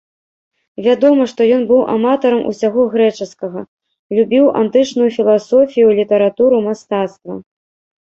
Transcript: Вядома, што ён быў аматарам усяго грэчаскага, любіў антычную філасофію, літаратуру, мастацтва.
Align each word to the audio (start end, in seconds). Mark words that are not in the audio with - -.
Вядома, 0.85 1.27
што 1.33 1.47
ён 1.57 1.67
быў 1.71 1.81
аматарам 1.97 2.41
усяго 2.53 2.87
грэчаскага, 2.95 3.61
любіў 4.19 4.51
антычную 4.65 5.09
філасофію, 5.21 5.87
літаратуру, 6.03 6.67
мастацтва. 6.73 7.33